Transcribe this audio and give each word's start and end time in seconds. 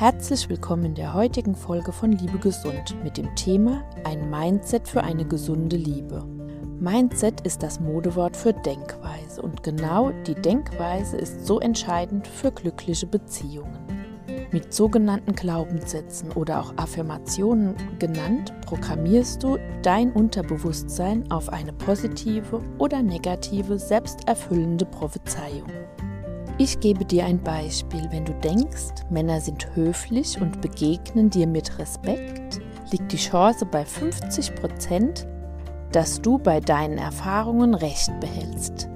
Herzlich 0.00 0.48
willkommen 0.48 0.86
in 0.86 0.94
der 0.94 1.12
heutigen 1.12 1.54
Folge 1.54 1.92
von 1.92 2.12
Liebe 2.12 2.38
Gesund 2.38 2.96
mit 3.04 3.18
dem 3.18 3.34
Thema 3.36 3.84
Ein 4.04 4.30
Mindset 4.30 4.88
für 4.88 5.04
eine 5.04 5.26
gesunde 5.26 5.76
Liebe. 5.76 6.24
Mindset 6.80 7.42
ist 7.42 7.62
das 7.62 7.80
Modewort 7.80 8.34
für 8.34 8.54
Denkweise 8.54 9.42
und 9.42 9.62
genau 9.62 10.10
die 10.26 10.34
Denkweise 10.34 11.18
ist 11.18 11.46
so 11.46 11.60
entscheidend 11.60 12.26
für 12.26 12.50
glückliche 12.50 13.06
Beziehungen. 13.06 13.78
Mit 14.52 14.72
sogenannten 14.72 15.34
Glaubenssätzen 15.34 16.32
oder 16.32 16.60
auch 16.60 16.72
Affirmationen 16.78 17.74
genannt, 17.98 18.54
programmierst 18.64 19.42
du 19.42 19.58
dein 19.82 20.12
Unterbewusstsein 20.12 21.30
auf 21.30 21.50
eine 21.50 21.74
positive 21.74 22.62
oder 22.78 23.02
negative, 23.02 23.78
selbsterfüllende 23.78 24.86
Prophezeiung. 24.86 25.68
Ich 26.62 26.78
gebe 26.78 27.06
dir 27.06 27.24
ein 27.24 27.42
Beispiel. 27.42 28.06
Wenn 28.10 28.26
du 28.26 28.34
denkst, 28.34 29.06
Männer 29.08 29.40
sind 29.40 29.74
höflich 29.74 30.38
und 30.42 30.60
begegnen 30.60 31.30
dir 31.30 31.46
mit 31.46 31.78
Respekt, 31.78 32.60
liegt 32.90 33.10
die 33.12 33.16
Chance 33.16 33.64
bei 33.64 33.82
50 33.82 34.56
Prozent, 34.56 35.26
dass 35.90 36.20
du 36.20 36.36
bei 36.36 36.60
deinen 36.60 36.98
Erfahrungen 36.98 37.72
Recht 37.72 38.10
behältst. 38.20 38.90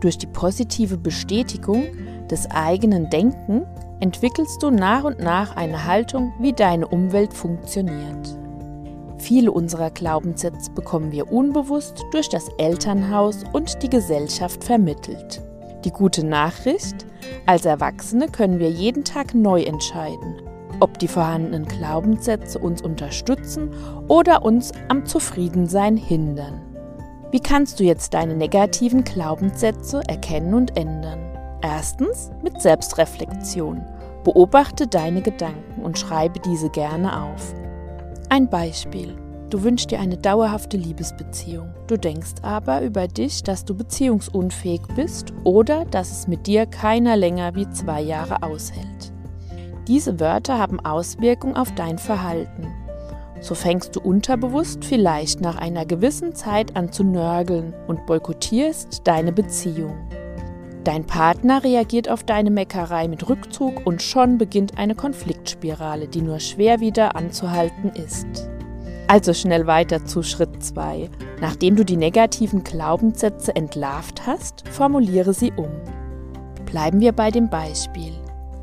Durch 0.00 0.16
die 0.16 0.26
positive 0.26 0.96
Bestätigung 0.96 1.84
des 2.30 2.50
eigenen 2.50 3.10
Denken 3.10 3.66
entwickelst 4.00 4.62
du 4.62 4.70
nach 4.70 5.04
und 5.04 5.18
nach 5.18 5.54
eine 5.54 5.84
Haltung, 5.84 6.32
wie 6.40 6.54
deine 6.54 6.88
Umwelt 6.88 7.34
funktioniert. 7.34 8.38
Viele 9.18 9.52
unserer 9.52 9.90
Glaubenssätze 9.90 10.70
bekommen 10.70 11.12
wir 11.12 11.30
unbewusst 11.30 12.06
durch 12.12 12.30
das 12.30 12.48
Elternhaus 12.56 13.44
und 13.52 13.82
die 13.82 13.90
Gesellschaft 13.90 14.64
vermittelt. 14.64 15.45
Die 15.86 15.92
gute 15.92 16.26
Nachricht, 16.26 17.06
als 17.46 17.64
Erwachsene 17.64 18.26
können 18.26 18.58
wir 18.58 18.68
jeden 18.68 19.04
Tag 19.04 19.36
neu 19.36 19.62
entscheiden, 19.62 20.42
ob 20.80 20.98
die 20.98 21.06
vorhandenen 21.06 21.64
Glaubenssätze 21.64 22.58
uns 22.58 22.82
unterstützen 22.82 23.70
oder 24.08 24.44
uns 24.44 24.72
am 24.88 25.06
Zufriedensein 25.06 25.96
hindern. 25.96 26.60
Wie 27.30 27.38
kannst 27.38 27.78
du 27.78 27.84
jetzt 27.84 28.14
deine 28.14 28.34
negativen 28.34 29.04
Glaubenssätze 29.04 30.02
erkennen 30.08 30.54
und 30.54 30.76
ändern? 30.76 31.20
Erstens 31.62 32.32
mit 32.42 32.60
Selbstreflexion. 32.60 33.80
Beobachte 34.24 34.88
deine 34.88 35.22
Gedanken 35.22 35.82
und 35.84 36.00
schreibe 36.00 36.40
diese 36.40 36.68
gerne 36.68 37.22
auf. 37.22 37.54
Ein 38.28 38.50
Beispiel. 38.50 39.14
Du 39.48 39.62
wünschst 39.62 39.92
dir 39.92 40.00
eine 40.00 40.16
dauerhafte 40.16 40.76
Liebesbeziehung. 40.76 41.72
Du 41.86 41.96
denkst 41.96 42.34
aber 42.42 42.82
über 42.82 43.06
dich, 43.06 43.44
dass 43.44 43.64
du 43.64 43.76
beziehungsunfähig 43.76 44.82
bist 44.96 45.32
oder 45.44 45.84
dass 45.84 46.10
es 46.10 46.26
mit 46.26 46.48
dir 46.48 46.66
keiner 46.66 47.16
länger 47.16 47.54
wie 47.54 47.68
zwei 47.70 48.00
Jahre 48.00 48.42
aushält. 48.42 49.12
Diese 49.86 50.18
Wörter 50.18 50.58
haben 50.58 50.80
Auswirkungen 50.80 51.56
auf 51.56 51.72
dein 51.76 51.98
Verhalten. 51.98 52.66
So 53.40 53.54
fängst 53.54 53.94
du 53.94 54.00
unterbewusst 54.00 54.84
vielleicht 54.84 55.40
nach 55.40 55.58
einer 55.58 55.86
gewissen 55.86 56.34
Zeit 56.34 56.74
an 56.74 56.90
zu 56.90 57.04
nörgeln 57.04 57.72
und 57.86 58.04
boykottierst 58.06 59.02
deine 59.04 59.30
Beziehung. 59.30 59.94
Dein 60.82 61.04
Partner 61.04 61.62
reagiert 61.62 62.08
auf 62.08 62.24
deine 62.24 62.50
Meckerei 62.50 63.06
mit 63.06 63.28
Rückzug 63.28 63.86
und 63.86 64.02
schon 64.02 64.38
beginnt 64.38 64.78
eine 64.78 64.96
Konfliktspirale, 64.96 66.08
die 66.08 66.22
nur 66.22 66.40
schwer 66.40 66.80
wieder 66.80 67.14
anzuhalten 67.14 67.90
ist. 67.90 68.50
Also 69.08 69.34
schnell 69.34 69.68
weiter 69.68 70.04
zu 70.04 70.22
Schritt 70.22 70.62
2. 70.62 71.08
Nachdem 71.40 71.76
du 71.76 71.84
die 71.84 71.96
negativen 71.96 72.64
Glaubenssätze 72.64 73.54
entlarvt 73.54 74.26
hast, 74.26 74.68
formuliere 74.68 75.32
sie 75.32 75.52
um. 75.56 75.70
Bleiben 76.64 77.00
wir 77.00 77.12
bei 77.12 77.30
dem 77.30 77.48
Beispiel. 77.48 78.12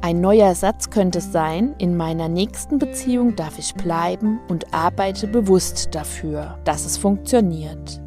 Ein 0.02 0.20
neuer 0.20 0.54
Satz 0.54 0.90
könnte 0.90 1.22
sein, 1.22 1.76
in 1.78 1.96
meiner 1.96 2.28
nächsten 2.28 2.78
Beziehung 2.78 3.38
darf 3.38 3.58
ich 3.58 3.74
bleiben 3.74 4.42
und 4.50 4.74
arbeite 4.74 5.28
bewusst 5.28 5.96
dafür, 5.96 6.60
dass 6.66 6.86
es 6.86 6.98
funktioniert. 6.98 8.02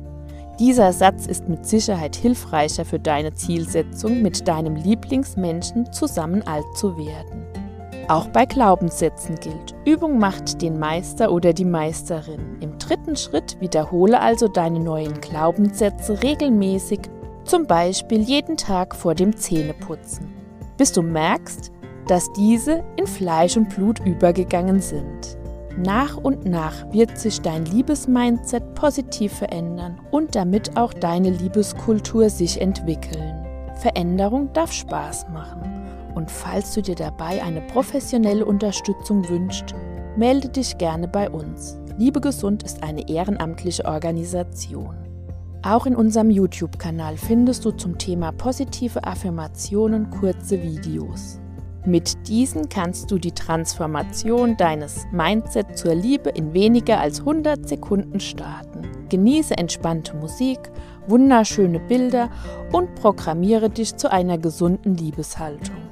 Dieser 0.59 0.93
Satz 0.93 1.27
ist 1.27 1.49
mit 1.49 1.65
Sicherheit 1.65 2.16
hilfreicher 2.16 2.84
für 2.84 2.99
deine 2.99 3.33
Zielsetzung, 3.33 4.21
mit 4.21 4.47
deinem 4.47 4.77
Lieblingsmenschen 4.77 5.91
zusammen 5.91 6.43
alt 6.47 6.66
zu 6.75 6.99
werden. 6.99 7.46
Auch 8.09 8.28
bei 8.28 8.47
Glaubenssätzen 8.47 9.34
gilt, 9.34 9.75
Übung 9.84 10.19
macht 10.19 10.62
den 10.62 10.78
Meister 10.78 11.33
oder 11.33 11.53
die 11.53 11.65
Meisterin. 11.65 12.56
Im 12.61 12.78
dritten 12.78 13.17
Schritt 13.17 13.61
wiederhole 13.61 14.21
also 14.21 14.47
deine 14.47 14.78
neuen 14.78 15.21
Glaubenssätze 15.21 16.22
regelmäßig, 16.22 17.00
zum 17.45 17.66
Beispiel 17.66 18.21
jeden 18.21 18.56
Tag 18.56 18.95
vor 18.95 19.16
dem 19.16 19.37
Zähneputzen, 19.37 20.33
bis 20.77 20.93
du 20.93 21.03
merkst, 21.03 21.72
dass 22.06 22.33
diese 22.34 22.84
in 22.97 23.09
Fleisch 23.09 23.56
und 23.56 23.71
Blut 23.71 23.99
übergegangen 24.06 24.81
sind. 24.81 25.37
Nach 25.77 26.16
und 26.16 26.47
nach 26.47 26.93
wird 26.93 27.19
sich 27.19 27.41
dein 27.41 27.65
Liebesmindset 27.65 28.77
positiv 28.77 29.33
verändern 29.33 30.00
und 30.12 30.37
damit 30.37 30.77
auch 30.77 30.95
deine 30.95 31.31
Liebeskultur 31.31 32.31
sich 32.31 32.61
entwickeln. 32.61 33.45
Veränderung 33.81 34.53
darf 34.53 34.72
Spaß 34.72 35.28
machen. 35.31 35.85
Und 36.16 36.31
falls 36.31 36.72
du 36.72 36.81
dir 36.81 36.94
dabei 36.94 37.43
eine 37.43 37.60
professionelle 37.60 38.47
Unterstützung 38.47 39.28
wünschst, 39.28 39.75
melde 40.16 40.49
dich 40.49 40.78
gerne 40.78 41.09
bei 41.09 41.28
uns. 41.28 41.78
Liebe 41.99 42.22
Gesund 42.22 42.62
ist 42.62 42.82
eine 42.82 43.06
ehrenamtliche 43.06 43.84
Organisation. 43.84 44.97
Auch 45.62 45.84
in 45.84 45.94
unserem 45.94 46.31
YouTube-Kanal 46.31 47.19
findest 47.19 47.66
du 47.66 47.71
zum 47.71 47.99
Thema 47.99 48.32
positive 48.32 49.04
Affirmationen 49.04 50.09
kurze 50.09 50.62
Videos. 50.62 51.38
Mit 51.84 52.28
diesen 52.28 52.71
kannst 52.71 53.10
du 53.10 53.19
die 53.19 53.33
Transformation 53.33 54.56
deines 54.56 55.06
Mindset 55.12 55.77
zur 55.77 55.94
Liebe 55.94 56.31
in 56.31 56.54
weniger 56.54 56.98
als 56.98 57.21
100 57.21 57.69
Sekunden 57.69 58.21
starten. 58.21 58.88
Genieße 59.10 59.56
entspannte 59.59 60.16
Musik, 60.16 60.59
wunderschöne 61.09 61.78
Bilder 61.78 62.31
und 62.72 62.94
programmiere 62.94 63.69
dich 63.69 63.97
zu 63.97 64.10
einer 64.10 64.38
gesunden 64.38 64.94
Liebeshaltung. 64.97 65.85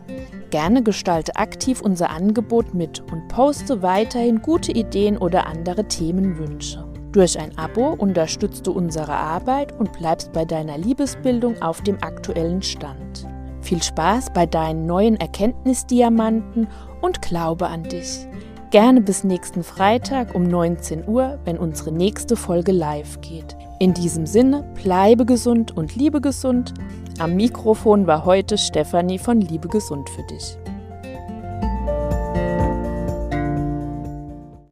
Gerne 0.50 0.82
gestalte 0.82 1.37
aktiv 1.37 1.81
unser 1.81 2.10
Angebot 2.10 2.75
mit 2.75 3.00
und 3.12 3.28
poste 3.28 3.82
weiterhin 3.82 4.43
gute 4.43 4.72
Ideen 4.72 5.19
oder 5.19 5.47
andere 5.47 5.88
Themenwünsche. 5.88 6.84
Durch 7.12 7.38
ein 7.38 7.56
Abo 7.56 7.91
unterstützt 7.91 8.66
du 8.66 8.72
unsere 8.72 9.12
Arbeit 9.12 9.78
und 9.78 9.93
bleibst 9.93 10.32
bei 10.32 10.44
deiner 10.44 10.77
Liebesbildung 10.78 11.62
auf 11.62 11.81
dem 11.82 12.03
aktuellen 12.03 12.60
Stand. 12.60 13.27
Viel 13.60 13.82
Spaß 13.82 14.32
bei 14.34 14.47
deinen 14.47 14.87
neuen 14.87 15.16
Erkenntnisdiamanten 15.16 16.69
und 17.00 17.22
glaube 17.22 17.69
an 17.69 17.84
dich. 17.84 18.26
Gerne 18.71 19.00
bis 19.00 19.22
nächsten 19.22 19.62
Freitag 19.62 20.34
um 20.34 20.43
19 20.43 21.06
Uhr, 21.06 21.38
wenn 21.44 21.56
unsere 21.56 21.93
nächste 21.93 22.34
Folge 22.34 22.72
live 22.72 23.21
geht. 23.21 23.56
In 23.78 23.94
diesem 23.94 24.26
Sinne, 24.26 24.65
bleibe 24.82 25.25
gesund 25.25 25.76
und 25.76 25.94
liebe 25.94 26.21
gesund. 26.21 26.75
Am 27.21 27.37
Mikrofon 27.37 28.09
war 28.09 28.25
heute 28.25 28.59
Stefanie 28.59 29.21
von 29.21 29.41
Liebe 29.41 29.69
Gesund 29.69 30.11
für 30.11 30.25
dich. 30.25 30.59